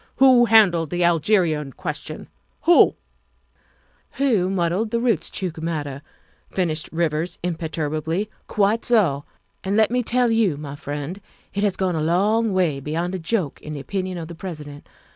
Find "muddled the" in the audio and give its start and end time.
4.49-4.97